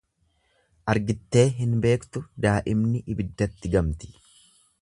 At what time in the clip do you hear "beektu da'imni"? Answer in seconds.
1.85-3.05